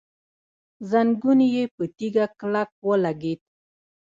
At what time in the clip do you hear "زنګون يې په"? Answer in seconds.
0.89-1.83